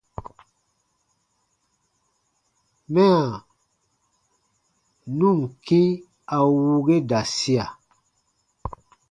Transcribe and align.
Mɛya 2.93 3.21
nu 5.17 5.27
ǹ 5.41 5.43
kĩ 5.65 5.81
a 6.35 6.37
wuu 6.55 6.79
ge 6.87 6.97
da 7.09 7.19
sia. 7.35 7.65